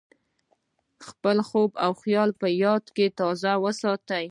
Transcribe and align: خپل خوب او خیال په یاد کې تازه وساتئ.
خپل 1.07 1.37
خوب 1.49 1.71
او 1.83 1.91
خیال 2.03 2.29
په 2.41 2.47
یاد 2.63 2.83
کې 2.95 3.05
تازه 3.19 3.51
وساتئ. 3.63 4.19